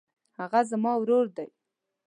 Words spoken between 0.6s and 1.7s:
زما ورور دی.